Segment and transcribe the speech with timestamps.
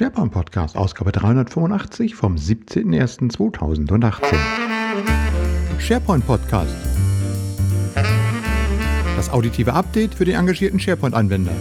[0.00, 4.34] SharePoint Podcast, Ausgabe 385 vom 17.01.2018.
[5.78, 6.74] SharePoint Podcast.
[9.14, 11.52] Das auditive Update für den engagierten SharePoint-Anwender.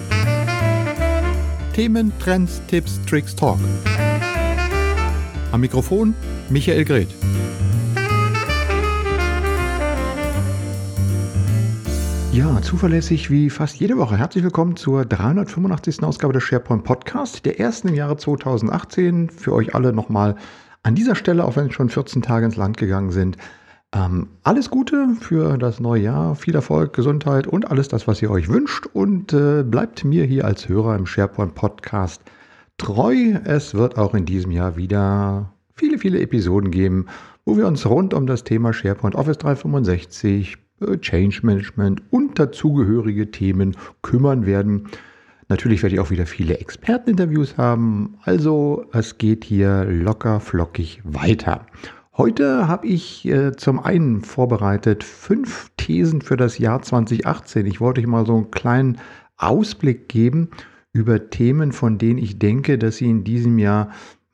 [1.73, 3.59] Themen, Trends, Tipps, Tricks, Talk.
[5.51, 6.15] Am Mikrofon
[6.49, 7.13] Michael Greth.
[12.39, 14.15] Ja, zuverlässig wie fast jede Woche.
[14.15, 16.01] Herzlich willkommen zur 385.
[16.03, 19.29] Ausgabe des SharePoint Podcast, der ersten im Jahre 2018.
[19.29, 20.37] Für euch alle nochmal
[20.81, 23.35] an dieser Stelle, auch wenn schon 14 Tage ins Land gegangen sind.
[23.93, 28.31] Ähm, alles Gute für das neue Jahr, viel Erfolg, Gesundheit und alles das, was ihr
[28.31, 28.85] euch wünscht.
[28.85, 32.21] Und äh, bleibt mir hier als Hörer im SharePoint Podcast
[32.77, 33.33] treu.
[33.43, 37.07] Es wird auch in diesem Jahr wieder viele, viele Episoden geben,
[37.43, 40.68] wo wir uns rund um das Thema SharePoint Office 365 äh,
[41.01, 44.87] Change Management und dazugehörige Themen kümmern werden.
[45.49, 48.17] Natürlich werde ich auch wieder viele Experteninterviews haben.
[48.23, 51.65] Also es geht hier locker flockig weiter.
[52.15, 57.65] Heute habe ich äh, zum einen vorbereitet fünf Thesen für das Jahr 2018.
[57.65, 58.97] Ich wollte euch mal so einen kleinen
[59.37, 60.49] Ausblick geben
[60.91, 63.91] über Themen, von denen ich denke, dass sie in diesem Jahr,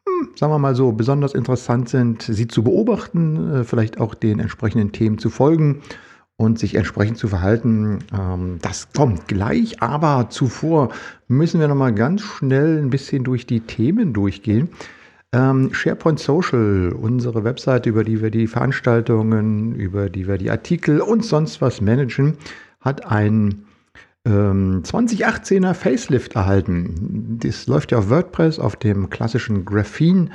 [0.08, 4.40] hm, sagen wir mal so, besonders interessant sind, sie zu beobachten, äh, vielleicht auch den
[4.40, 5.82] entsprechenden Themen zu folgen
[6.38, 8.00] und sich entsprechend zu verhalten.
[8.14, 10.90] Ähm, das kommt gleich, aber zuvor
[11.28, 14.70] müssen wir noch mal ganz schnell ein bisschen durch die Themen durchgehen.
[15.32, 21.02] Ähm, SharePoint Social, unsere Webseite, über die wir die Veranstaltungen, über die wir die Artikel
[21.02, 22.38] und sonst was managen,
[22.80, 23.66] hat ein
[24.26, 27.38] ähm, 2018er Facelift erhalten.
[27.42, 30.30] Das läuft ja auf WordPress, auf dem klassischen Graphene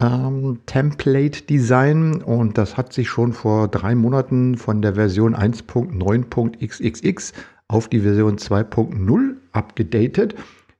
[0.00, 7.32] ähm, Template Design und das hat sich schon vor drei Monaten von der Version 1.9.xxx
[7.68, 10.34] auf die Version 2.0 abgedatet.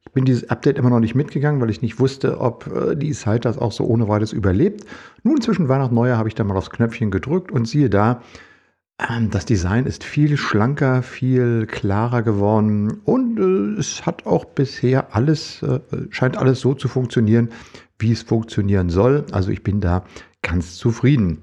[0.07, 3.13] Ich bin dieses Update immer noch nicht mitgegangen, weil ich nicht wusste, ob äh, die
[3.13, 4.85] Site das auch so ohne weiteres überlebt.
[5.23, 8.23] Nun zwischen Weihnachten und Neujahr habe ich da mal aufs Knöpfchen gedrückt und siehe da,
[8.97, 15.63] das Design ist viel schlanker, viel klarer geworden und äh, es hat auch bisher alles,
[15.63, 15.81] äh,
[16.11, 17.49] scheint alles so zu funktionieren,
[17.99, 19.25] wie es funktionieren soll.
[19.33, 20.05] Also ich bin da
[20.43, 21.39] ganz zufrieden.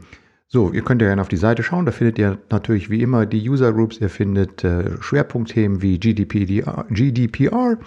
[0.47, 1.85] So, ihr könnt ja gerne auf die Seite schauen.
[1.85, 3.97] Da findet ihr natürlich wie immer die User Groups.
[3.99, 7.77] Ihr findet äh, Schwerpunktthemen wie GDPR,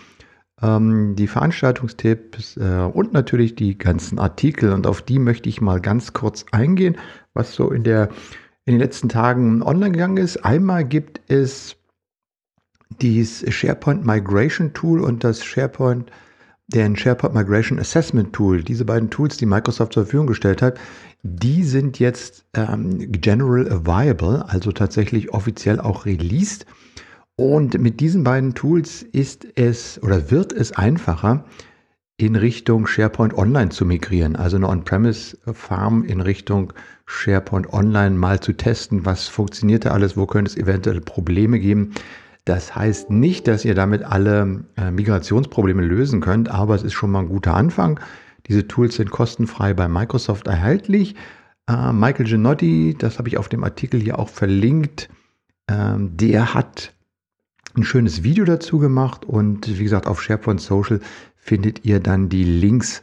[0.62, 4.72] ähm, die Veranstaltungstipps und natürlich die ganzen Artikel.
[4.72, 6.97] Und auf die möchte ich mal ganz kurz eingehen,
[7.34, 8.09] was so in, der,
[8.66, 10.44] in den letzten Tagen online gegangen ist.
[10.44, 11.76] Einmal gibt es
[13.00, 16.10] dieses SharePoint Migration Tool und das SharePoint
[16.69, 20.78] den SharePoint Migration Assessment Tool, diese beiden Tools, die Microsoft zur Verfügung gestellt hat,
[21.22, 26.66] die sind jetzt ähm, general available, also tatsächlich offiziell auch released.
[27.36, 31.44] Und mit diesen beiden Tools ist es oder wird es einfacher,
[32.16, 36.72] in Richtung SharePoint Online zu migrieren, also eine On-Premise-Farm in Richtung
[37.06, 41.92] SharePoint Online mal zu testen, was funktioniert da alles, wo könnte es eventuell Probleme geben.
[42.44, 47.10] Das heißt nicht, dass ihr damit alle äh, Migrationsprobleme lösen könnt, aber es ist schon
[47.10, 48.00] mal ein guter Anfang.
[48.47, 51.14] Diese Tools sind kostenfrei bei Microsoft erhältlich.
[51.66, 55.09] Äh, Michael Genotti, das habe ich auf dem Artikel hier auch verlinkt,
[55.69, 56.93] ähm, der hat
[57.75, 61.00] ein schönes Video dazu gemacht und wie gesagt, auf SharePoint Social
[61.37, 63.03] findet ihr dann die Links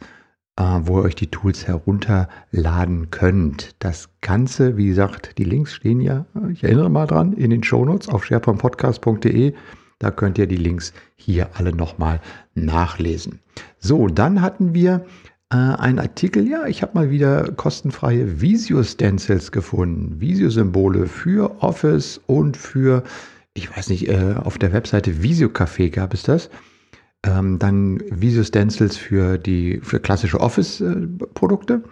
[0.56, 3.74] wo ihr euch die Tools herunterladen könnt.
[3.78, 8.08] Das Ganze, wie gesagt, die Links stehen ja, ich erinnere mal dran, in den Shownotes
[8.08, 9.54] auf sharepointpodcast.de.
[9.98, 12.20] Da könnt ihr die Links hier alle nochmal
[12.54, 13.40] nachlesen.
[13.78, 15.06] So, dann hatten wir
[15.50, 20.20] äh, einen Artikel, ja, ich habe mal wieder kostenfreie Visio-Stencils gefunden.
[20.20, 23.04] Visio-Symbole für Office und für,
[23.54, 26.50] ich weiß nicht, äh, auf der Webseite Visio Café gab es das.
[27.24, 31.82] Ähm, dann Visio Stencils für die für klassische Office-Produkte,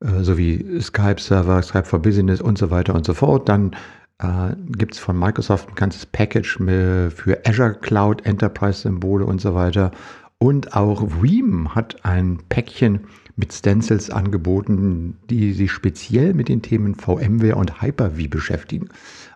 [0.00, 3.48] äh, sowie Skype-Server, Skype for Business und so weiter und so fort.
[3.48, 3.76] Dann
[4.18, 9.92] äh, gibt es von Microsoft ein ganzes Package für Azure Cloud Enterprise-Symbole und so weiter.
[10.38, 13.00] Und auch Veeam hat ein Päckchen
[13.36, 18.88] mit Stencils angeboten, die sich speziell mit den Themen VMware und Hyper-V beschäftigen.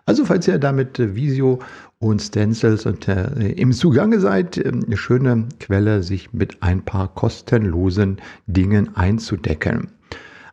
[0.05, 1.59] Also falls ihr damit Visio
[1.99, 7.13] und Stencils und äh, im Zugange seid, äh, eine schöne Quelle, sich mit ein paar
[7.13, 8.17] kostenlosen
[8.47, 9.89] Dingen einzudecken.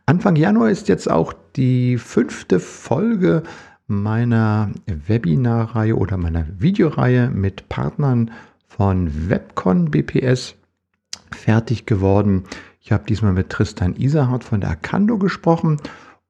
[0.05, 3.43] Anfang Januar ist jetzt auch die fünfte Folge
[3.87, 8.31] meiner Webinarreihe oder meiner Videoreihe mit Partnern
[8.67, 10.55] von Webcon BPS
[11.31, 12.43] fertig geworden.
[12.81, 15.77] Ich habe diesmal mit Tristan Iserhardt von der Akando gesprochen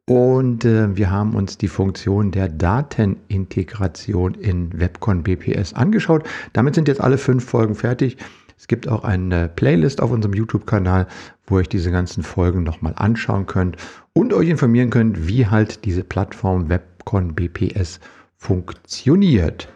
[0.09, 6.25] und äh, wir haben uns die Funktion der Datenintegration in Webcon BPS angeschaut.
[6.54, 8.15] Damit sind jetzt alle fünf Folgen fertig.
[8.57, 11.07] Es gibt auch eine Playlist auf unserem YouTube-Kanal,
[11.45, 13.75] wo ihr euch diese ganzen Folgen nochmal anschauen könnt
[14.13, 18.00] und euch informieren könnt, wie halt diese Plattform Webcon BPS
[18.38, 19.68] funktioniert.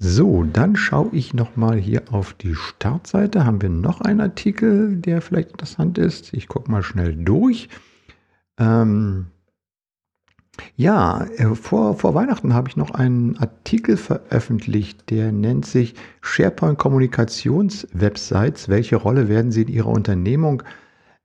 [0.00, 3.44] So, dann schaue ich nochmal hier auf die Startseite.
[3.44, 6.34] Haben wir noch einen Artikel, der vielleicht interessant ist?
[6.34, 7.68] Ich gucke mal schnell durch.
[8.58, 9.26] Ähm,
[10.76, 16.78] ja, äh, vor, vor Weihnachten habe ich noch einen Artikel veröffentlicht, der nennt sich SharePoint
[16.78, 18.68] Kommunikationswebsites.
[18.68, 20.62] Welche Rolle werden sie in Ihrer Unternehmung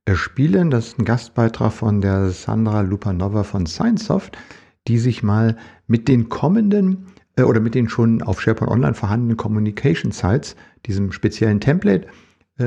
[0.05, 0.69] äh, spielen?
[0.69, 4.37] Das ist ein Gastbeitrag von der Sandra Lupanova von ScienceSoft,
[4.87, 5.57] die sich mal
[5.88, 10.55] mit den kommenden äh, oder mit den schon auf SharePoint Online vorhandenen Communication Sites,
[10.85, 12.07] diesem speziellen Template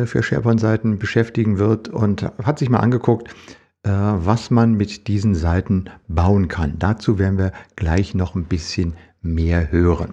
[0.05, 3.35] für SharePoint-Seiten beschäftigen wird und hat sich mal angeguckt, äh,
[3.85, 6.75] was man mit diesen Seiten bauen kann.
[6.79, 10.13] Dazu werden wir gleich noch ein bisschen mehr hören.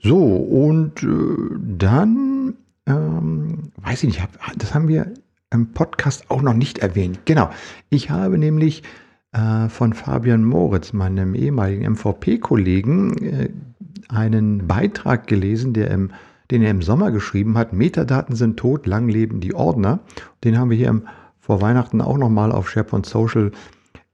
[0.00, 2.54] So, und äh, dann,
[2.86, 5.12] ähm, weiß ich nicht, das haben wir
[5.52, 7.20] im Podcast auch noch nicht erwähnt.
[7.24, 7.50] Genau,
[7.88, 8.82] ich habe nämlich
[9.32, 13.48] äh, von Fabian Moritz, meinem ehemaligen MVP-Kollegen, äh,
[14.08, 16.10] einen Beitrag gelesen, der im,
[16.50, 17.72] den er im Sommer geschrieben hat.
[17.72, 20.00] Metadaten sind tot, lang leben die Ordner.
[20.42, 21.02] Den haben wir hier im
[21.42, 23.50] vor Weihnachten auch nochmal auf SharePoint Social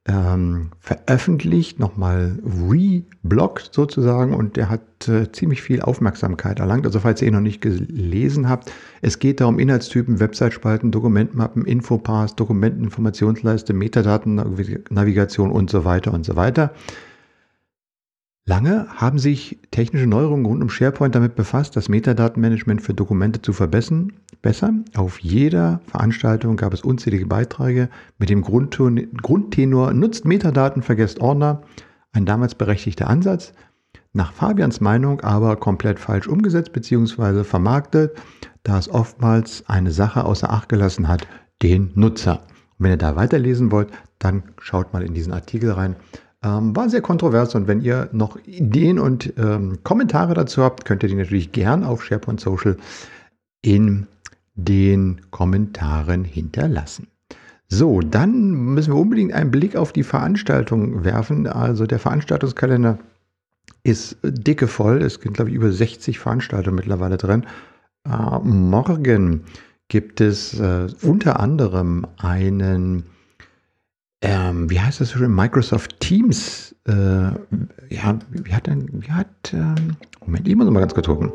[0.06, 6.86] ähm, veröffentlicht, nochmal rebloggt sozusagen und der hat äh, ziemlich viel Aufmerksamkeit erlangt.
[6.86, 8.72] Also falls ihr ihn noch nicht gelesen habt,
[9.02, 16.34] es geht da um Inhaltstypen, Website-Spalten, Dokumentmappen, Infopass, Dokumenteninformationsleiste, Metadaten-Navigation und so weiter und so
[16.34, 16.72] weiter.
[18.48, 23.52] Lange haben sich technische Neuerungen rund um SharePoint damit befasst, das Metadatenmanagement für Dokumente zu
[23.52, 24.14] verbessern.
[24.40, 24.72] Besser.
[24.96, 31.60] Auf jeder Veranstaltung gab es unzählige Beiträge mit dem Grundtenor Nutzt Metadaten, vergesst Ordner.
[32.12, 33.52] Ein damals berechtigter Ansatz.
[34.14, 37.44] Nach Fabians Meinung aber komplett falsch umgesetzt bzw.
[37.44, 38.16] vermarktet,
[38.62, 41.28] da es oftmals eine Sache außer Acht gelassen hat,
[41.62, 42.44] den Nutzer.
[42.78, 45.96] Und wenn ihr da weiterlesen wollt, dann schaut mal in diesen Artikel rein.
[46.44, 51.02] Ähm, war sehr kontrovers und wenn ihr noch Ideen und ähm, Kommentare dazu habt, könnt
[51.02, 52.76] ihr die natürlich gern auf SharePoint Social
[53.60, 54.06] in
[54.54, 57.08] den Kommentaren hinterlassen.
[57.68, 61.46] So, dann müssen wir unbedingt einen Blick auf die Veranstaltung werfen.
[61.46, 62.98] Also der Veranstaltungskalender
[63.82, 65.02] ist dicke voll.
[65.02, 67.44] Es sind, glaube ich, über 60 Veranstaltungen mittlerweile drin.
[68.04, 69.44] Äh, morgen
[69.88, 73.04] gibt es äh, unter anderem einen
[74.20, 79.96] ähm, wie heißt das schon, Microsoft Teams, äh, ja, wie hat denn, wie hat, ähm,
[80.24, 81.32] Moment, ich muss mal ganz kurz gucken,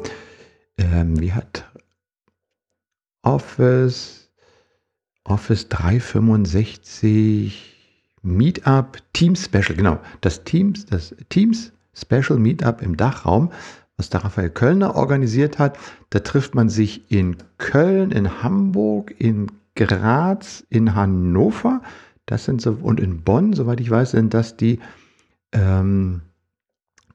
[0.78, 1.70] ähm, wie hat
[3.22, 4.32] Office,
[5.24, 7.70] Office 365
[8.22, 13.52] Meetup Teams Special, genau, das Teams, das Teams Special Meetup im Dachraum,
[13.98, 15.78] was der Raphael Kölner organisiert hat.
[16.10, 21.82] Da trifft man sich in Köln, in Hamburg, in Graz, in Hannover.
[22.26, 24.80] Das sind so, und in Bonn, soweit ich weiß, sind das die
[25.52, 26.22] ähm,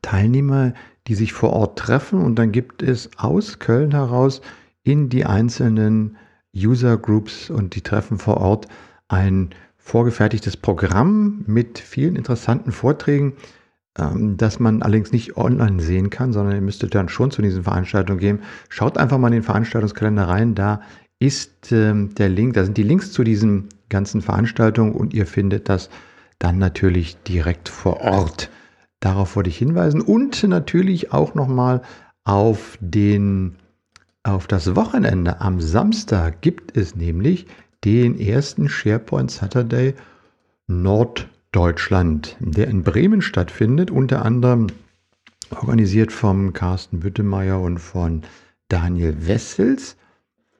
[0.03, 0.75] Teilnehmer,
[1.07, 4.43] die sich vor Ort treffen und dann gibt es aus Köln heraus
[4.83, 6.17] in die einzelnen
[6.55, 8.69] User Groups und die treffen vor Ort
[9.09, 13.35] ein vorgefertigtes Programm mit vielen interessanten Vorträgen,
[13.99, 17.65] ähm, das man allerdings nicht online sehen kann, sondern ihr müsstet dann schon zu diesen
[17.65, 18.43] Veranstaltungen gehen.
[18.69, 20.83] Schaut einfach mal in den Veranstaltungskalender rein, da
[21.19, 25.69] ist ähm, der Link, da sind die Links zu diesen ganzen Veranstaltungen und ihr findet
[25.69, 25.91] das
[26.39, 28.51] dann natürlich direkt vor Ort.
[29.01, 31.83] Darauf wollte ich hinweisen und natürlich auch nochmal
[32.25, 33.57] auf den
[34.25, 37.47] auf das Wochenende am Samstag gibt es nämlich
[37.85, 39.95] den ersten SharePoint Saturday
[40.67, 44.67] Norddeutschland, der in Bremen stattfindet, unter anderem
[45.51, 48.23] organisiert vom Carsten Büttemeyer und von
[48.69, 49.97] Daniel Wessels.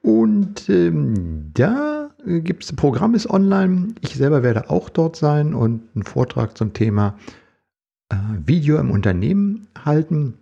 [0.01, 3.95] Und ähm, da gibt es, Programm ist online.
[4.01, 7.17] Ich selber werde auch dort sein und einen Vortrag zum Thema
[8.09, 10.35] äh, Video im Unternehmen halten.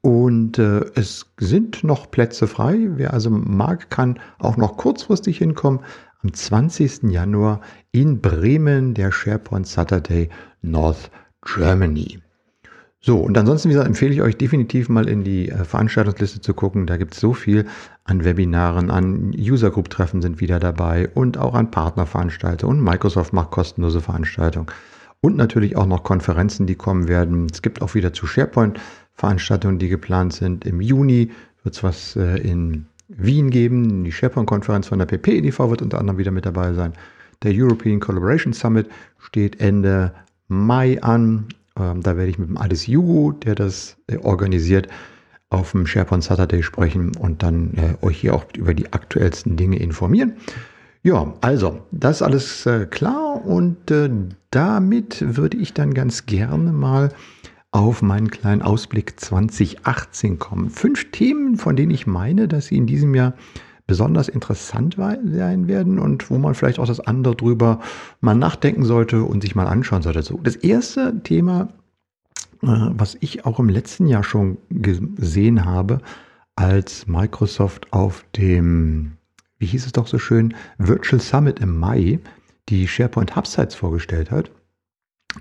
[0.00, 2.88] Und äh, es sind noch Plätze frei.
[2.96, 5.80] Wer also mag, kann auch noch kurzfristig hinkommen.
[6.22, 7.04] Am 20.
[7.10, 7.60] Januar
[7.90, 10.28] in Bremen, der SharePoint Saturday
[10.62, 11.10] North
[11.42, 12.21] Germany.
[13.04, 16.54] So, und ansonsten, wie gesagt, empfehle ich euch definitiv mal in die äh, Veranstaltungsliste zu
[16.54, 16.86] gucken.
[16.86, 17.66] Da gibt es so viel
[18.04, 22.80] an Webinaren, an User Group Treffen sind wieder dabei und auch an Partnerveranstaltungen.
[22.82, 24.68] Microsoft macht kostenlose Veranstaltungen.
[25.20, 27.48] Und natürlich auch noch Konferenzen, die kommen werden.
[27.50, 28.78] Es gibt auch wieder zu SharePoint
[29.14, 30.64] Veranstaltungen, die geplant sind.
[30.64, 31.32] Im Juni
[31.64, 34.04] wird es was äh, in Wien geben.
[34.04, 36.92] Die SharePoint-Konferenz von der PP-EDV wird unter anderem wieder mit dabei sein.
[37.42, 40.12] Der European Collaboration Summit steht Ende
[40.46, 41.46] Mai an.
[41.78, 44.88] Ähm, da werde ich mit dem Alice Jugo, der das äh, organisiert,
[45.50, 49.78] auf dem SharePoint Saturday sprechen und dann äh, euch hier auch über die aktuellsten Dinge
[49.78, 50.34] informieren.
[51.02, 54.08] Ja, also, das ist alles äh, klar und äh,
[54.50, 57.10] damit würde ich dann ganz gerne mal
[57.72, 60.70] auf meinen kleinen Ausblick 2018 kommen.
[60.70, 63.34] Fünf Themen, von denen ich meine, dass sie in diesem Jahr
[63.86, 67.80] besonders interessant sein werden und wo man vielleicht auch das andere drüber
[68.20, 70.22] mal nachdenken sollte und sich mal anschauen sollte.
[70.22, 71.68] So, das erste Thema,
[72.62, 76.00] äh, was ich auch im letzten Jahr schon gesehen habe,
[76.54, 79.12] als Microsoft auf dem
[79.62, 82.18] wie hieß es doch so schön, Virtual Summit im Mai,
[82.68, 84.50] die SharePoint Hub Sites vorgestellt hat.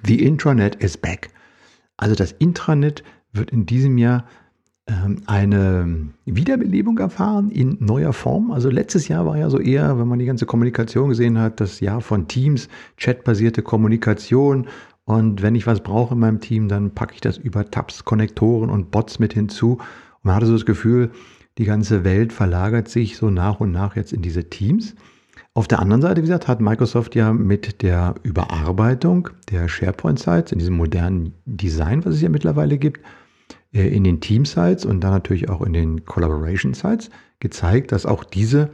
[0.05, 1.31] The Intranet is back.
[1.97, 4.25] Also das Intranet wird in diesem Jahr
[5.27, 8.51] eine Wiederbelebung erfahren in neuer Form.
[8.51, 11.79] Also letztes Jahr war ja so eher, wenn man die ganze Kommunikation gesehen hat, das
[11.79, 14.67] Jahr von Teams, chatbasierte Kommunikation.
[15.05, 18.69] Und wenn ich was brauche in meinem Team, dann packe ich das über Tabs, Konnektoren
[18.69, 19.73] und Bots mit hinzu.
[19.73, 19.79] Und
[20.23, 21.11] man hatte so das Gefühl,
[21.57, 24.95] die ganze Welt verlagert sich so nach und nach jetzt in diese Teams.
[25.53, 30.59] Auf der anderen Seite, wie gesagt, hat Microsoft ja mit der Überarbeitung der SharePoint-Sites in
[30.59, 33.01] diesem modernen Design, was es ja mittlerweile gibt,
[33.71, 37.09] in den Team-Sites und dann natürlich auch in den Collaboration-Sites
[37.39, 38.69] gezeigt, dass auch diese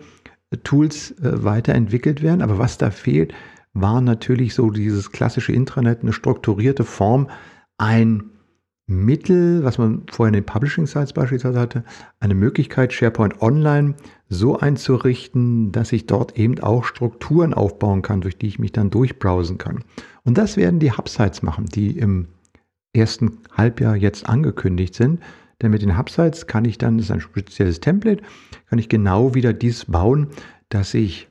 [0.64, 2.42] Tools äh, weiterentwickelt werden.
[2.42, 3.34] Aber was da fehlt,
[3.74, 7.30] war natürlich so dieses klassische Intranet, eine strukturierte Form,
[7.78, 8.32] ein
[8.88, 11.84] Mittel, was man vorher in den Publishing Sites beispielsweise hatte,
[12.22, 13.96] eine Möglichkeit, SharePoint Online
[14.30, 18.90] so einzurichten, dass ich dort eben auch Strukturen aufbauen kann, durch die ich mich dann
[18.90, 19.84] durchbrowsen kann.
[20.24, 22.30] Und das werden die Hub-Sites machen, die im
[22.98, 25.22] ersten Halbjahr jetzt angekündigt sind.
[25.62, 28.24] Denn mit den Hub-Sites kann ich dann, das ist ein spezielles Template,
[28.70, 30.28] kann ich genau wieder dies bauen,
[30.70, 31.28] dass ich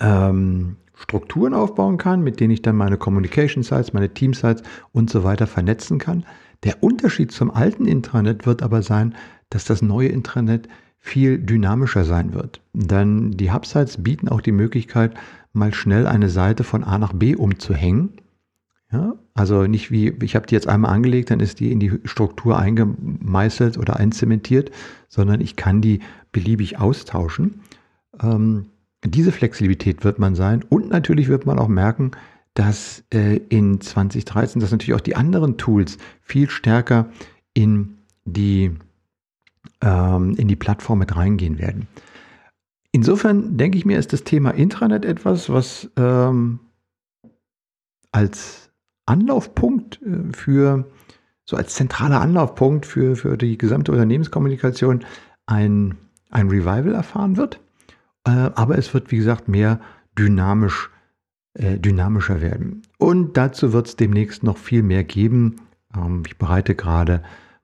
[0.00, 4.62] ähm, Strukturen aufbauen kann, mit denen ich dann meine Communication Sites, meine Team Sites
[4.92, 6.24] und so weiter vernetzen kann.
[6.64, 9.14] Der Unterschied zum alten Intranet wird aber sein,
[9.48, 12.60] dass das neue Intranet viel dynamischer sein wird.
[12.74, 15.14] Denn die Hubsites bieten auch die Möglichkeit,
[15.52, 18.19] mal schnell eine Seite von A nach B umzuhängen.
[18.92, 22.00] Ja, also nicht wie, ich habe die jetzt einmal angelegt, dann ist die in die
[22.04, 24.72] Struktur eingemeißelt oder einzementiert,
[25.08, 26.00] sondern ich kann die
[26.32, 27.60] beliebig austauschen.
[28.20, 28.66] Ähm,
[29.04, 32.10] diese Flexibilität wird man sein und natürlich wird man auch merken,
[32.54, 37.08] dass äh, in 2013, dass natürlich auch die anderen Tools viel stärker
[37.54, 38.72] in die,
[39.82, 41.86] ähm, in die Plattform mit reingehen werden.
[42.90, 46.58] Insofern denke ich mir, ist das Thema Intranet etwas, was ähm,
[48.10, 48.69] als
[49.10, 50.86] Anlaufpunkt äh, für,
[51.44, 55.04] so als zentraler Anlaufpunkt für, für die gesamte Unternehmenskommunikation
[55.46, 55.96] ein,
[56.30, 57.60] ein Revival erfahren wird.
[58.24, 59.80] Äh, aber es wird, wie gesagt, mehr
[60.18, 60.90] dynamisch
[61.54, 62.82] äh, dynamischer werden.
[62.98, 65.56] Und dazu wird es demnächst noch viel mehr geben.
[65.94, 67.22] Ähm, ich bereite gerade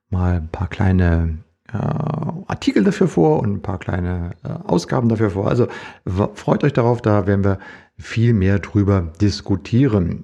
[0.09, 1.39] mal ein paar kleine
[1.69, 4.31] Artikel dafür vor und ein paar kleine
[4.63, 5.49] Ausgaben dafür vor.
[5.49, 5.67] Also
[6.05, 7.59] freut euch darauf, da werden wir
[7.97, 10.23] viel mehr drüber diskutieren.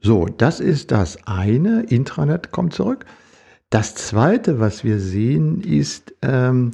[0.00, 1.82] So, das ist das eine.
[1.82, 3.04] Intranet kommt zurück.
[3.68, 6.72] Das zweite, was wir sehen, ist, ähm,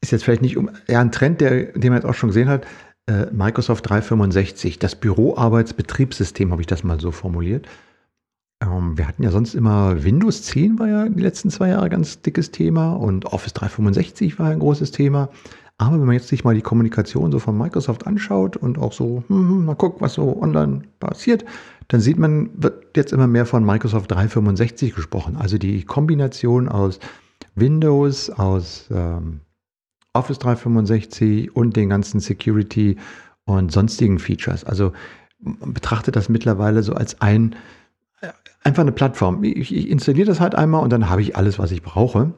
[0.00, 2.48] ist jetzt vielleicht nicht um, ja, ein Trend, der, den man jetzt auch schon gesehen
[2.48, 2.66] hat,
[3.06, 7.66] äh, Microsoft 365, das Büroarbeitsbetriebssystem, habe ich das mal so formuliert.
[8.62, 12.20] Ähm, wir hatten ja sonst immer Windows 10 war ja die letzten zwei Jahre ganz
[12.20, 15.28] dickes Thema und Office 365 war ein großes Thema.
[15.78, 19.24] Aber wenn man jetzt sich mal die Kommunikation so von Microsoft anschaut und auch so,
[19.28, 21.44] hm, hm mal guckt, was so online passiert,
[21.88, 25.36] dann sieht man, wird jetzt immer mehr von Microsoft 365 gesprochen.
[25.36, 27.00] Also die Kombination aus
[27.56, 29.40] Windows, aus ähm,
[30.12, 32.96] Office 365 und den ganzen Security
[33.44, 34.64] und sonstigen Features.
[34.64, 34.92] Also
[35.40, 37.56] betrachtet das mittlerweile so als ein,
[38.20, 38.28] äh,
[38.62, 39.42] einfach eine Plattform.
[39.44, 42.32] Ich, ich installiere das halt einmal und dann habe ich alles, was ich brauche.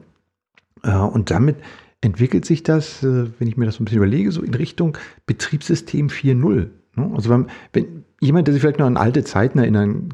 [0.83, 1.57] Äh, und damit
[2.07, 4.97] entwickelt sich das, äh, wenn ich mir das so ein bisschen überlege, so in Richtung
[5.25, 6.69] Betriebssystem 4.0.
[6.95, 7.11] Ne?
[7.13, 10.13] Also wenn, wenn jemand, der sich vielleicht noch an alte Zeiten erinnern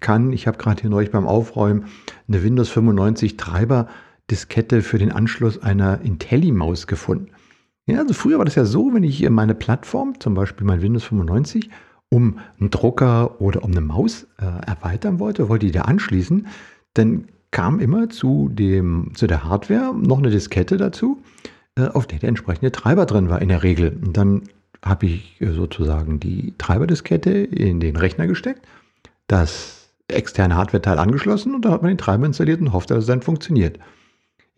[0.00, 1.84] kann, ich habe gerade hier neulich beim Aufräumen
[2.26, 3.88] eine Windows 95 Treiber
[4.30, 7.28] Diskette für den Anschluss einer IntelliMaus gefunden.
[7.86, 11.04] Ja, also früher war das ja so, wenn ich meine Plattform, zum Beispiel mein Windows
[11.04, 11.68] 95,
[12.08, 16.46] um einen Drucker oder um eine Maus äh, erweitern wollte, wollte ich da anschließen,
[16.94, 21.22] dann kam immer zu, dem, zu der Hardware noch eine Diskette dazu,
[21.76, 23.96] äh, auf der der entsprechende Treiber drin war in der Regel.
[24.04, 24.42] Und dann
[24.84, 28.66] habe ich äh, sozusagen die Treiberdiskette in den Rechner gesteckt,
[29.28, 33.06] das externe Hardware-Teil angeschlossen und dann hat man den Treiber installiert und hofft, dass es
[33.06, 33.78] dann funktioniert.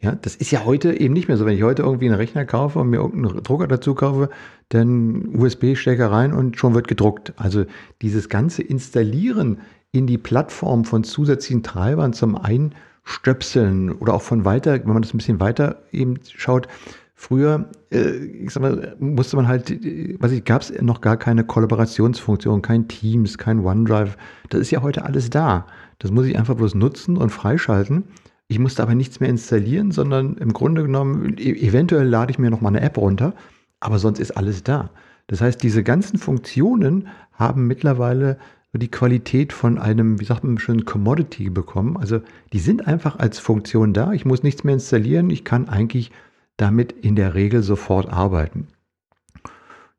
[0.00, 1.46] Ja, das ist ja heute eben nicht mehr so.
[1.46, 4.30] Wenn ich heute irgendwie einen Rechner kaufe und mir irgendeinen Drucker dazu kaufe,
[4.70, 7.34] dann USB-Stecker rein und schon wird gedruckt.
[7.36, 7.66] Also
[8.02, 9.58] dieses ganze Installieren
[9.96, 12.74] in die Plattform von zusätzlichen Treibern zum Einspielen
[13.06, 16.66] Stöpseln oder auch von weiter, wenn man das ein bisschen weiter eben schaut,
[17.14, 21.44] früher, äh, ich sag mal, musste man halt, weiß ich, gab es noch gar keine
[21.44, 24.18] Kollaborationsfunktion, kein Teams, kein OneDrive.
[24.50, 25.66] Das ist ja heute alles da.
[26.00, 28.04] Das muss ich einfach bloß nutzen und freischalten.
[28.48, 32.50] Ich musste aber nichts mehr installieren, sondern im Grunde genommen, e-, eventuell lade ich mir
[32.50, 33.34] noch mal eine App runter,
[33.78, 34.90] aber sonst ist alles da.
[35.28, 38.38] Das heißt, diese ganzen Funktionen haben mittlerweile
[38.78, 41.96] die Qualität von einem, wie sagt man schön, Commodity bekommen.
[41.96, 42.20] Also
[42.52, 44.12] die sind einfach als Funktion da.
[44.12, 45.30] Ich muss nichts mehr installieren.
[45.30, 46.10] Ich kann eigentlich
[46.56, 48.68] damit in der Regel sofort arbeiten.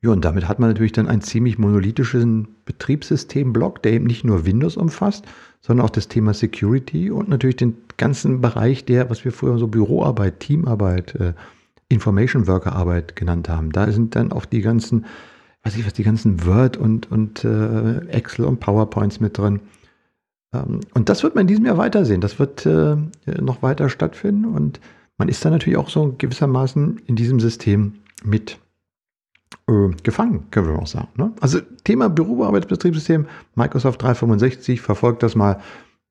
[0.02, 4.46] Ja, und damit hat man natürlich dann einen ziemlich monolithischen Betriebssystemblock, der eben nicht nur
[4.46, 5.26] Windows umfasst,
[5.60, 9.68] sondern auch das Thema Security und natürlich den ganzen Bereich der, was wir früher so
[9.68, 11.34] Büroarbeit, Teamarbeit, äh,
[11.90, 13.72] Information Worker Arbeit genannt haben.
[13.72, 15.06] Da sind dann auch die ganzen,
[15.64, 19.62] weiß ich was, die ganzen Word und, und äh, Excel und PowerPoints mit drin.
[20.54, 22.22] Ähm, und das wird man in diesem Jahr weitersehen.
[22.22, 22.96] Das wird äh,
[23.40, 24.80] noch weiter stattfinden und
[25.18, 28.60] man ist dann natürlich auch so gewissermaßen in diesem System mit
[29.68, 31.10] äh, gefangen, können wir auch sagen.
[31.16, 31.34] Ne?
[31.42, 35.60] Also Thema Büroarbeitsbetriebssystem, Microsoft 365, verfolgt das mal,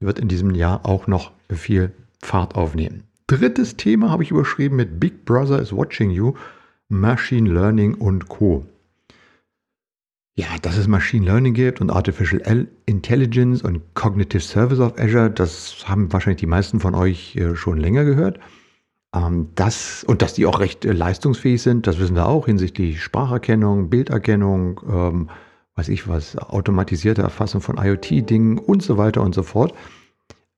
[0.01, 3.05] wird in diesem Jahr auch noch viel Fahrt aufnehmen.
[3.29, 6.35] Drittes Thema habe ich überschrieben mit Big Brother is watching you,
[6.89, 8.67] Machine Learning und Co.
[10.39, 15.89] Ja, dass es Machine Learning gibt und Artificial Intelligence und Cognitive Service of Azure, das
[15.89, 18.39] haben wahrscheinlich die meisten von euch äh, schon länger gehört.
[19.15, 23.03] Ähm, das, und dass die auch recht äh, leistungsfähig sind, das wissen wir auch hinsichtlich
[23.03, 25.31] Spracherkennung, Bilderkennung, ähm,
[25.75, 29.73] weiß ich was, automatisierte Erfassung von IoT-Dingen und so weiter und so fort.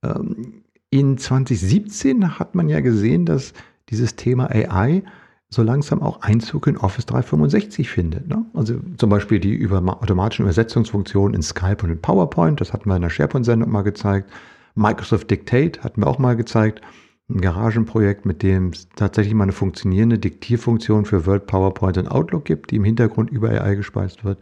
[0.03, 3.53] Ähm, in 2017 hat man ja gesehen, dass
[3.91, 5.05] dieses Thema AI
[5.51, 8.29] so langsam auch Einzug in Office 365 findet.
[8.29, 8.45] Ne?
[8.55, 12.97] Also zum Beispiel die über automatischen Übersetzungsfunktionen in Skype und in PowerPoint, das hatten wir
[12.97, 14.31] in der SharePoint-Sendung mal gezeigt.
[14.75, 16.83] Microsoft Dictate hatten wir auch mal gezeigt
[17.31, 22.45] ein Garagenprojekt, mit dem es tatsächlich mal eine funktionierende Diktierfunktion für Word, PowerPoint und Outlook
[22.47, 24.39] gibt, die im Hintergrund über AI gespeist wird.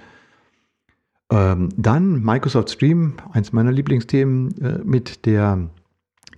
[1.30, 5.68] Ähm, dann Microsoft Stream, eins meiner Lieblingsthemen, äh, mit der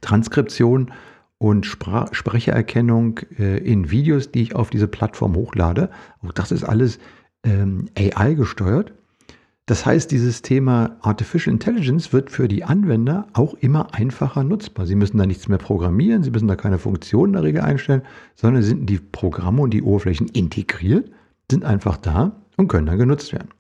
[0.01, 0.91] Transkription
[1.39, 5.91] und Spra Sprechererkennung äh, in Videos, die ich auf diese Plattform hochlade.
[6.23, 6.99] Auch das ist alles
[7.45, 8.93] ähm, AI gesteuert.
[9.67, 14.87] Das heißt, dieses Thema Artificial Intelligence wird für die Anwender auch immer einfacher nutzbar.
[14.87, 18.01] Sie müssen da nichts mehr programmieren, sie müssen da keine Funktionen in der Regel einstellen,
[18.35, 21.11] sondern sind die Programme und die Oberflächen integriert,
[21.51, 23.51] sind einfach da und können dann genutzt werden.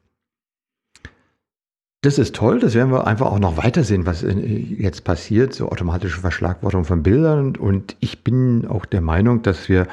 [2.00, 5.68] Das ist toll, das werden wir einfach auch noch weitersehen, was äh, jetzt passiert, so
[5.68, 7.56] automatische Verschlagwortung von Bildern.
[7.56, 9.88] Und ich bin auch der Meinung, dass wir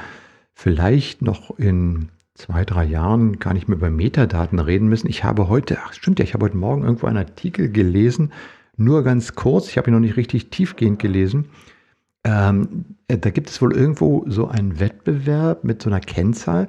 [0.53, 5.09] vielleicht noch in zwei, drei Jahren gar nicht mehr über Metadaten reden müssen.
[5.09, 8.31] Ich habe heute, ach stimmt ja, ich habe heute Morgen irgendwo einen Artikel gelesen,
[8.77, 11.45] nur ganz kurz, ich habe ihn noch nicht richtig tiefgehend gelesen.
[12.23, 16.67] Ähm, äh, da gibt es wohl irgendwo so einen Wettbewerb mit so einer Kennzahl,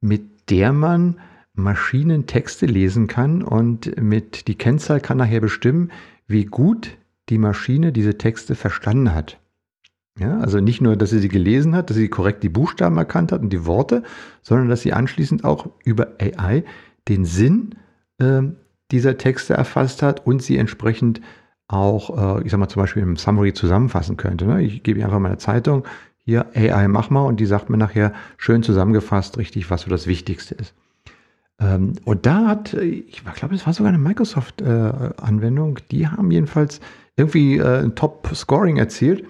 [0.00, 1.16] mit der man
[1.56, 5.90] Maschinen Texte lesen kann und mit die Kennzahl kann nachher bestimmen,
[6.26, 6.96] wie gut
[7.28, 9.38] die Maschine diese Texte verstanden hat.
[10.18, 13.32] Ja, also nicht nur, dass sie sie gelesen hat, dass sie korrekt die Buchstaben erkannt
[13.32, 14.02] hat und die Worte,
[14.42, 16.64] sondern dass sie anschließend auch über AI
[17.08, 17.74] den Sinn
[18.18, 18.42] äh,
[18.90, 21.20] dieser Texte erfasst hat und sie entsprechend
[21.68, 24.46] auch, äh, ich sag mal zum Beispiel im Summary zusammenfassen könnte.
[24.46, 24.62] Ne?
[24.62, 25.84] Ich gebe einfach meine Zeitung,
[26.24, 30.06] hier AI mach mal und die sagt mir nachher schön zusammengefasst richtig, was so das
[30.06, 30.74] Wichtigste ist.
[31.60, 36.80] Ähm, und da hat, ich glaube, es war sogar eine Microsoft-Anwendung, äh, die haben jedenfalls
[37.16, 39.24] irgendwie äh, ein Top-Scoring erzielt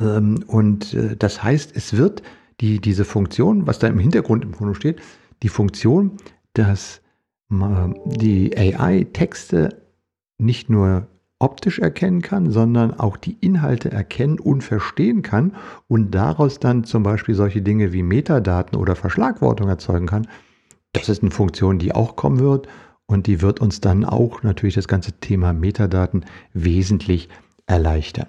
[0.00, 2.22] ähm, und äh, das heißt, es wird
[2.60, 5.00] die, diese Funktion, was da im Hintergrund im Grunde steht,
[5.42, 6.12] die Funktion,
[6.54, 7.02] dass
[7.48, 9.82] die AI Texte
[10.38, 11.06] nicht nur
[11.38, 15.54] optisch erkennen kann, sondern auch die Inhalte erkennen und verstehen kann
[15.86, 20.26] und daraus dann zum Beispiel solche Dinge wie Metadaten oder Verschlagwortung erzeugen kann.
[20.96, 22.68] Das ist eine Funktion, die auch kommen wird
[23.06, 27.28] und die wird uns dann auch natürlich das ganze Thema Metadaten wesentlich
[27.66, 28.28] erleichtern.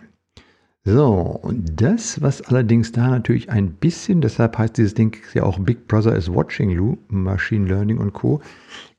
[0.84, 1.06] So,
[1.42, 5.88] und das, was allerdings da natürlich ein bisschen, deshalb heißt dieses Ding ja auch Big
[5.88, 8.42] Brother is watching you, Machine Learning und Co.,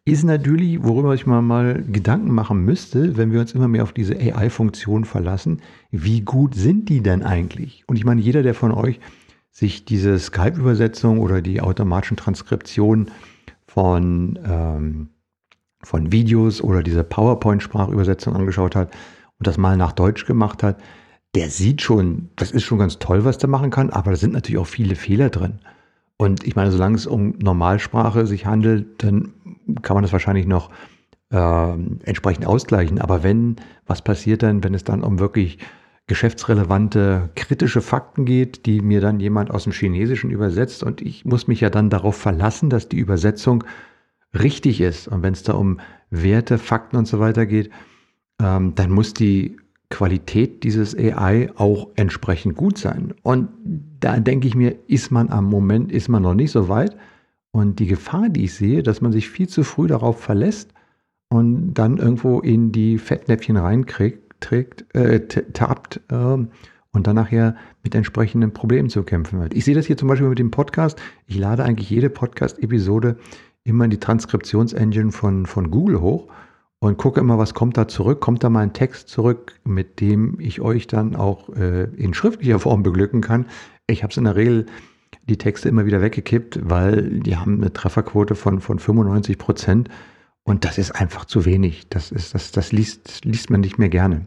[0.05, 3.93] ist natürlich, worüber ich mal, mal Gedanken machen müsste, wenn wir uns immer mehr auf
[3.93, 5.61] diese AI-Funktion verlassen.
[5.91, 7.85] Wie gut sind die denn eigentlich?
[7.87, 9.01] Und ich meine, jeder, der von euch
[9.51, 13.11] sich diese Skype-Übersetzung oder die automatischen Transkriptionen
[13.79, 15.11] von, ähm,
[15.85, 18.91] von Videos oder diese PowerPoint-Sprachübersetzung angeschaut hat
[19.39, 20.81] und das mal nach Deutsch gemacht hat,
[21.37, 24.33] der sieht schon, das ist schon ganz toll, was der machen kann, aber da sind
[24.33, 25.61] natürlich auch viele Fehler drin.
[26.17, 29.33] Und ich meine, solange es um Normalsprache sich handelt, dann
[29.83, 30.71] kann man das wahrscheinlich noch
[31.31, 33.01] äh, entsprechend ausgleichen.
[33.01, 33.55] Aber wenn,
[33.87, 35.61] was passiert dann, wenn es dann um wirklich
[36.09, 41.47] geschäftsrelevante, kritische Fakten geht, die mir dann jemand aus dem Chinesischen übersetzt und ich muss
[41.47, 43.63] mich ja dann darauf verlassen, dass die Übersetzung
[44.35, 45.07] richtig ist.
[45.07, 47.71] Und wenn es da um Werte, Fakten und so weiter geht,
[48.41, 49.57] ähm, dann muss die
[49.91, 53.15] Qualität dieses AI auch entsprechend gut sein.
[53.23, 53.49] Und
[54.01, 56.97] da denke ich mir, ist man am Moment, ist man noch nicht so weit.
[57.53, 60.73] Und die Gefahr, die ich sehe, dass man sich viel zu früh darauf verlässt
[61.31, 67.95] und dann irgendwo in die Fettnäpfchen reinkriegt, trägt, äh, tappt äh, und dann nachher mit
[67.95, 69.55] entsprechenden Problemen zu kämpfen hat.
[69.55, 71.01] Ich sehe das hier zum Beispiel mit dem Podcast.
[71.27, 73.17] Ich lade eigentlich jede Podcast-Episode
[73.65, 76.29] immer in die Transkriptionsengine von, von Google hoch
[76.81, 78.21] und gucke immer, was kommt da zurück.
[78.21, 82.59] Kommt da mal ein Text zurück, mit dem ich euch dann auch äh, in schriftlicher
[82.59, 83.47] Form beglücken kann.
[83.87, 84.67] Ich habe es in der Regel
[85.29, 89.89] die Texte immer wieder weggekippt, weil die haben eine Trefferquote von, von 95 Prozent
[90.49, 91.89] und das ist einfach zu wenig.
[91.91, 94.27] Das, ist, das, das liest, liest man nicht mehr gerne.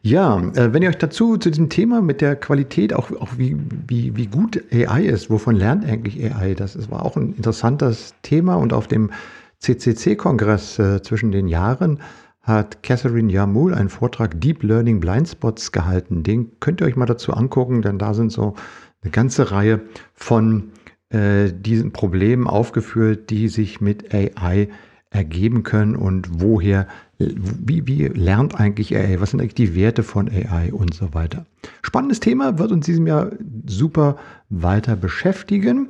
[0.00, 3.56] Ja, äh, wenn ihr euch dazu zu diesem Thema mit der Qualität, auch, auch wie,
[3.86, 6.54] wie, wie gut AI ist, wovon lernt eigentlich AI?
[6.54, 9.10] Das ist, war auch ein interessantes Thema und auf dem
[9.58, 12.00] CCC-Kongress äh, zwischen den Jahren
[12.40, 16.22] hat Catherine Yamul einen Vortrag Deep Learning Blindspots gehalten.
[16.22, 18.54] Den könnt ihr euch mal dazu angucken, denn da sind so
[19.02, 19.82] eine ganze Reihe
[20.14, 20.70] von
[21.10, 24.68] äh, diesen Problemen aufgeführt, die sich mit AI
[25.10, 26.86] ergeben können und woher,
[27.18, 31.46] wie, wie lernt eigentlich AI, was sind eigentlich die Werte von AI und so weiter.
[31.82, 33.30] Spannendes Thema wird uns diesem Jahr
[33.66, 34.18] super
[34.50, 35.88] weiter beschäftigen.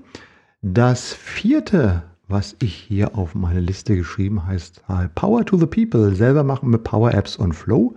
[0.63, 4.83] Das vierte was ich hier auf meine Liste geschrieben heißt
[5.15, 7.97] Power to the People, selber machen mit Power Apps und Flow.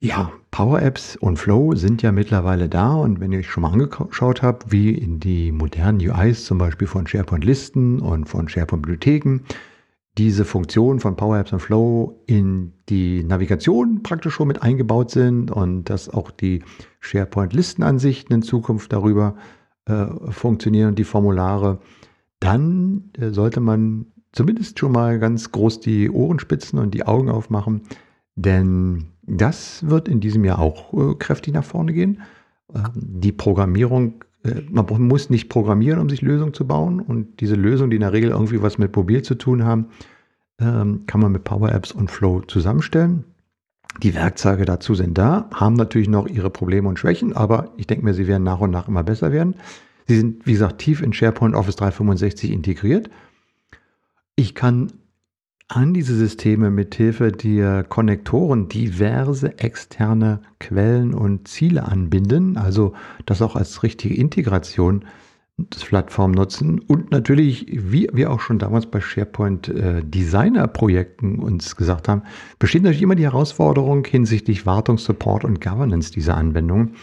[0.00, 2.94] Ja, Power Apps und Flow sind ja mittlerweile da.
[2.94, 6.86] Und wenn ihr euch schon mal angeschaut habt, wie in die modernen UIs zum Beispiel
[6.86, 9.40] von SharePoint Listen und von SharePoint Bibliotheken
[10.18, 15.50] diese Funktionen von Power Apps und Flow in die Navigation praktisch schon mit eingebaut sind
[15.50, 16.62] und dass auch die
[17.00, 19.36] SharePoint Listenansichten in Zukunft darüber
[19.86, 21.80] äh, funktionieren und die Formulare
[22.40, 27.28] dann äh, sollte man zumindest schon mal ganz groß die Ohren spitzen und die Augen
[27.30, 27.82] aufmachen,
[28.36, 32.22] denn das wird in diesem Jahr auch äh, kräftig nach vorne gehen.
[32.72, 37.56] Ähm, die Programmierung, äh, man muss nicht programmieren, um sich Lösungen zu bauen und diese
[37.56, 39.86] Lösungen, die in der Regel irgendwie was mit Mobil zu tun haben,
[40.60, 43.24] ähm, kann man mit Power Apps und Flow zusammenstellen.
[44.02, 48.04] Die Werkzeuge dazu sind da, haben natürlich noch ihre Probleme und Schwächen, aber ich denke
[48.04, 49.54] mir, sie werden nach und nach immer besser werden.
[50.06, 53.10] Sie sind, wie gesagt, tief in SharePoint Office 365 integriert.
[54.36, 54.92] Ich kann
[55.68, 62.92] an diese Systeme mithilfe der Konnektoren diverse externe Quellen und Ziele anbinden, also
[63.26, 65.04] das auch als richtige Integration
[65.58, 71.38] des Plattform nutzen und natürlich, wie wir auch schon damals bei SharePoint äh, Designer Projekten
[71.38, 72.22] uns gesagt haben,
[72.58, 76.96] besteht natürlich immer die Herausforderung hinsichtlich Wartung, Support und Governance dieser Anwendungen.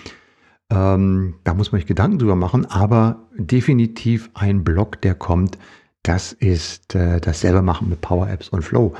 [0.69, 5.57] Ähm, da muss man sich Gedanken drüber machen, aber definitiv ein Block, der kommt,
[6.03, 8.93] das ist äh, das selber machen mit Power Apps und Flow.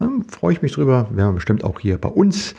[0.00, 2.54] Ähm, Freue ich mich drüber, werden wir bestimmt auch hier bei uns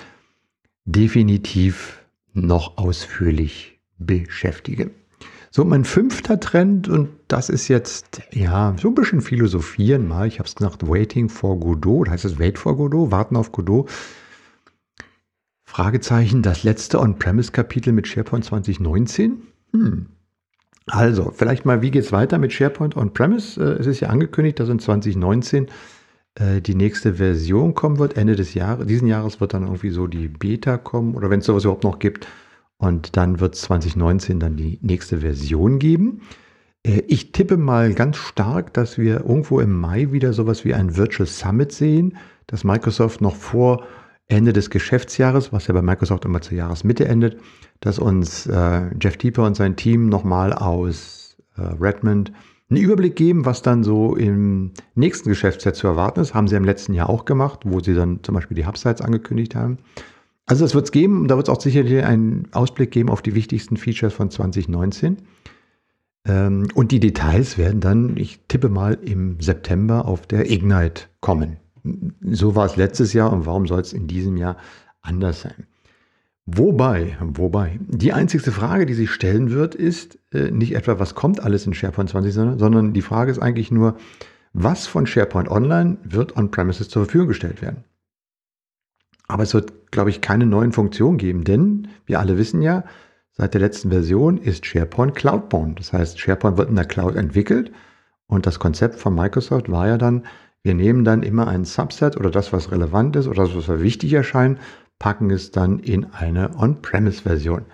[0.86, 2.04] definitiv
[2.34, 4.92] noch ausführlich beschäftigen.
[5.52, 10.28] So, mein fünfter Trend, und das ist jetzt, ja, so ein bisschen philosophieren mal.
[10.28, 13.88] Ich habe es gesagt, Waiting for Godot, heißt es Wait for Godot, Warten auf Godot.
[15.64, 19.44] Fragezeichen, das letzte On-Premise-Kapitel mit SharePoint 2019?
[19.74, 20.08] Hm.
[20.88, 23.62] Also, vielleicht mal, wie geht es weiter mit SharePoint On-Premise?
[23.62, 25.68] Äh, es ist ja angekündigt, dass in 2019
[26.36, 28.18] äh, die nächste Version kommen wird.
[28.18, 31.46] Ende des Jahres, diesen Jahres wird dann irgendwie so die Beta kommen oder wenn es
[31.46, 32.28] sowas überhaupt noch gibt.
[32.78, 36.22] Und dann wird es 2019 dann die nächste Version geben.
[36.86, 40.98] Äh, ich tippe mal ganz stark, dass wir irgendwo im Mai wieder sowas wie ein
[40.98, 42.18] Virtual Summit sehen,
[42.48, 43.86] dass Microsoft noch vor
[44.28, 47.38] Ende des Geschäftsjahres, was ja bei Microsoft immer zur Jahresmitte endet,
[47.82, 52.32] dass uns äh, Jeff Tieper und sein Team nochmal aus äh, Redmond
[52.70, 56.34] einen Überblick geben, was dann so im nächsten Geschäftsjahr zu erwarten ist.
[56.34, 59.56] Haben sie im letzten Jahr auch gemacht, wo sie dann zum Beispiel die Hubsites angekündigt
[59.56, 59.78] haben.
[60.46, 61.28] Also das wird es geben.
[61.28, 65.18] Da wird es auch sicherlich einen Ausblick geben auf die wichtigsten Features von 2019.
[66.26, 71.58] Ähm, und die Details werden dann, ich tippe mal, im September auf der Ignite kommen.
[71.84, 74.58] So war es letztes Jahr und warum soll es in diesem Jahr
[75.02, 75.68] anders sein?
[76.46, 81.42] Wobei, wobei, die einzigste Frage, die sich stellen wird, ist äh, nicht etwa, was kommt
[81.42, 83.96] alles in SharePoint 20, sondern die Frage ist eigentlich nur,
[84.52, 87.86] was von SharePoint Online wird on-premises zur Verfügung gestellt werden.
[89.28, 92.84] Aber es wird, glaube ich, keine neuen Funktionen geben, denn wir alle wissen ja,
[93.32, 95.80] seit der letzten Version ist SharePoint Cloudbound.
[95.80, 97.72] Das heißt, SharePoint wird in der Cloud entwickelt
[98.28, 100.26] und das Konzept von Microsoft war ja dann,
[100.64, 104.14] wir nehmen dann immer ein Subset oder das, was relevant ist oder das, was wichtig
[104.14, 104.60] erscheint,
[104.98, 107.66] packen es dann in eine On-Premise-Version.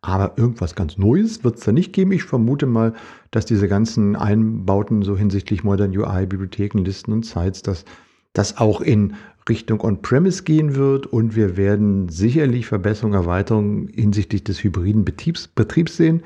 [0.00, 2.12] Aber irgendwas ganz Neues wird es da nicht geben.
[2.12, 2.94] Ich vermute mal,
[3.32, 7.84] dass diese ganzen Einbauten so hinsichtlich Modern UI, Bibliotheken, Listen und Sites, dass
[8.32, 9.14] das auch in
[9.48, 15.96] Richtung On-Premise gehen wird und wir werden sicherlich Verbesserungen, Erweiterungen hinsichtlich des hybriden Betriebs, Betriebs
[15.96, 16.22] sehen.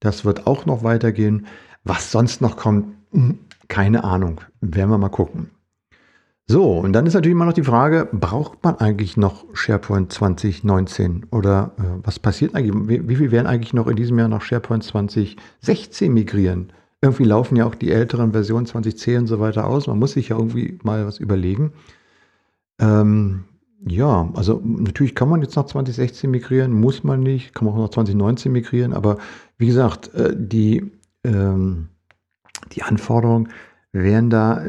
[0.00, 1.46] Das wird auch noch weitergehen.
[1.84, 4.40] Was sonst noch kommt, hm, keine Ahnung.
[4.60, 5.50] Werden wir mal gucken.
[6.50, 11.26] So, und dann ist natürlich immer noch die Frage, braucht man eigentlich noch SharePoint 2019
[11.30, 12.88] oder äh, was passiert eigentlich?
[12.88, 16.72] Wie, wie viel werden eigentlich noch in diesem Jahr nach SharePoint 2016 migrieren?
[17.02, 19.88] Irgendwie laufen ja auch die älteren Versionen 2010 und so weiter aus.
[19.88, 21.72] Man muss sich ja irgendwie mal was überlegen.
[22.80, 23.44] Ähm,
[23.86, 27.82] ja, also natürlich kann man jetzt nach 2016 migrieren, muss man nicht, kann man auch
[27.82, 29.18] nach 2019 migrieren, aber
[29.58, 30.90] wie gesagt, äh, die,
[31.24, 31.88] ähm,
[32.72, 33.50] die Anforderungen
[33.92, 34.64] werden da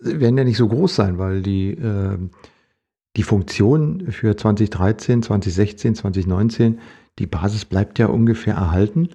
[0.00, 2.18] werden ja nicht so groß sein, weil die, äh,
[3.16, 6.78] die Funktion für 2013, 2016, 2019,
[7.18, 9.10] die Basis bleibt ja ungefähr erhalten.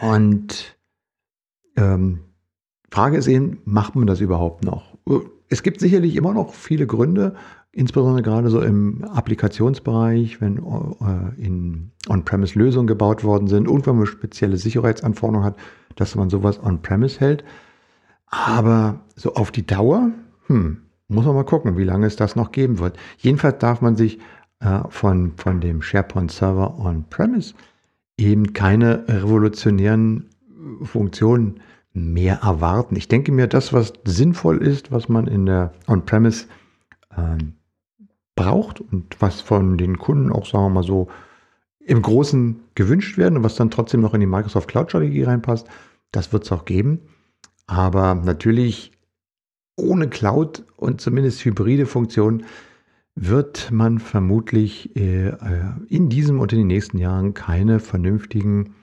[0.00, 0.76] Und
[1.76, 2.20] ähm,
[2.90, 4.96] Frage ist eben, macht man das überhaupt noch?
[5.48, 7.34] Es gibt sicherlich immer noch viele Gründe,
[7.72, 14.06] insbesondere gerade so im Applikationsbereich, wenn äh, in On-Premise-Lösungen gebaut worden sind und wenn man
[14.06, 15.58] spezielle Sicherheitsanforderungen hat,
[15.96, 17.44] dass man sowas On-Premise hält.
[18.32, 20.10] Aber so auf die Dauer,
[20.46, 22.96] hm, muss man mal gucken, wie lange es das noch geben wird.
[23.18, 24.18] Jedenfalls darf man sich
[24.60, 27.54] äh, von, von dem SharePoint-Server on-premise
[28.16, 30.30] eben keine revolutionären
[30.82, 31.60] Funktionen
[31.92, 32.96] mehr erwarten.
[32.96, 36.46] Ich denke mir, das, was sinnvoll ist, was man in der On-Premise
[37.16, 37.52] ähm,
[38.34, 41.08] braucht und was von den Kunden auch, sagen wir mal so,
[41.80, 45.66] im Großen gewünscht werden und was dann trotzdem noch in die Microsoft Cloud-Strategie reinpasst,
[46.12, 47.00] das wird es auch geben.
[47.66, 48.92] Aber natürlich
[49.76, 52.44] ohne Cloud und zumindest hybride Funktionen
[53.14, 55.36] wird man vermutlich äh, äh,
[55.88, 58.74] in diesem und in den nächsten Jahren keine vernünftigen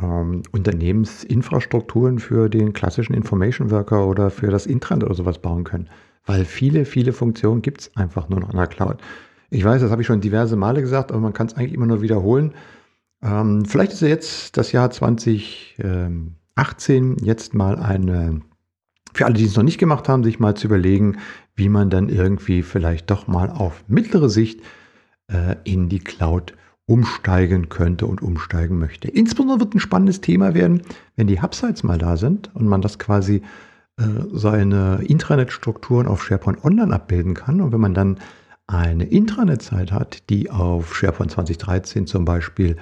[0.00, 5.88] ähm, Unternehmensinfrastrukturen für den klassischen Information Worker oder für das Intranet oder sowas bauen können.
[6.24, 8.98] Weil viele, viele Funktionen gibt es einfach nur noch in der Cloud.
[9.50, 11.86] Ich weiß, das habe ich schon diverse Male gesagt, aber man kann es eigentlich immer
[11.86, 12.52] nur wiederholen.
[13.22, 18.40] Ähm, vielleicht ist ja jetzt das Jahr 20, ähm, 18 jetzt mal eine,
[19.14, 21.18] für alle, die es noch nicht gemacht haben, sich mal zu überlegen,
[21.54, 24.60] wie man dann irgendwie vielleicht doch mal auf mittlere Sicht
[25.30, 26.54] äh, in die Cloud
[26.86, 29.08] umsteigen könnte und umsteigen möchte.
[29.08, 30.82] Insbesondere wird ein spannendes Thema werden,
[31.16, 33.42] wenn die Hubsites mal da sind und man das quasi
[33.98, 37.60] äh, seine Intranet-Strukturen auf SharePoint Online abbilden kann.
[37.60, 38.18] Und wenn man dann
[38.66, 42.76] eine Intranet-Zeit hat, die auf SharePoint 2013 zum Beispiel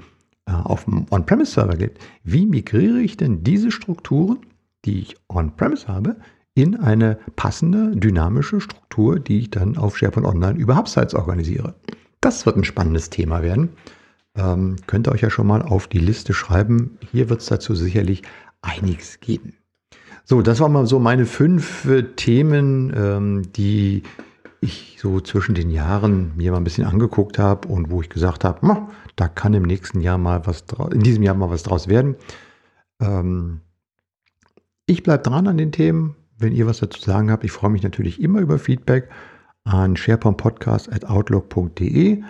[0.47, 4.39] auf dem On-Premise-Server geht, wie migriere ich denn diese Strukturen,
[4.85, 6.17] die ich On-Premise habe,
[6.55, 11.75] in eine passende, dynamische Struktur, die ich dann auf SharePoint Online über Hubsites organisiere.
[12.21, 13.71] Das wird ein spannendes Thema werden.
[14.37, 16.99] Ähm, könnt ihr euch ja schon mal auf die Liste schreiben.
[17.13, 18.23] Hier wird es dazu sicherlich
[18.63, 19.55] einiges geben.
[20.25, 24.03] So, das waren mal so meine fünf äh, Themen, ähm, die
[24.61, 28.45] ich so zwischen den Jahren mir mal ein bisschen angeguckt habe und wo ich gesagt
[28.45, 32.17] habe, da kann im nächsten Jahr mal was, in diesem Jahr mal was draus werden.
[33.01, 33.61] Ähm,
[34.87, 36.17] ich bleibe dran an den Themen.
[36.39, 39.09] Wenn ihr was dazu sagen habt, ich freue mich natürlich immer über Feedback
[39.65, 42.23] an sharepointpodcast.outlook.de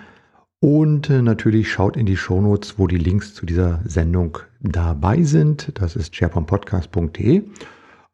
[0.61, 5.73] und äh, natürlich schaut in die Shownotes, wo die Links zu dieser Sendung dabei sind.
[5.75, 7.43] Das ist sharepointpodcast.de.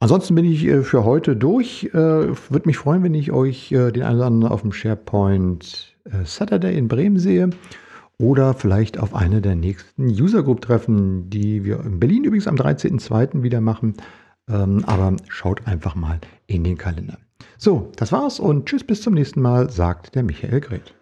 [0.03, 1.85] Ansonsten bin ich äh, für heute durch.
[1.93, 5.95] Äh, Würde mich freuen, wenn ich euch äh, den einen oder anderen auf dem SharePoint
[6.25, 7.51] Saturday in Bremen sehe
[8.19, 12.57] oder vielleicht auf eine der nächsten User Group Treffen, die wir in Berlin übrigens am
[12.57, 13.45] 13.02.
[13.45, 13.95] wieder machen.
[14.51, 17.19] Ähm, aber schaut einfach mal in den Kalender.
[17.57, 20.95] So, das war's und tschüss bis zum nächsten Mal, sagt der Michael Greth.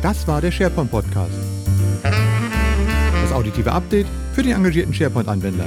[0.00, 1.34] Das war der SharePoint Podcast.
[2.04, 5.66] Das auditive Update für den engagierten SharePoint-Anwender.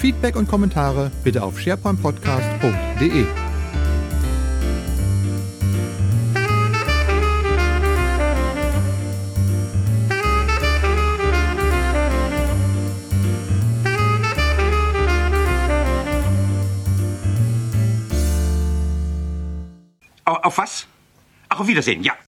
[0.00, 3.26] Feedback und Kommentare bitte auf sharepointpodcast.de.
[20.24, 20.86] Auf was?
[21.50, 22.14] Ach, auf Wiedersehen, ja.